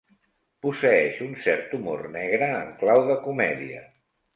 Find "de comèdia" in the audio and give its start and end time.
3.15-3.89